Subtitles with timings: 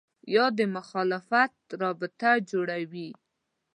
[0.35, 3.09] یا د مخالفت رابطه جوړوي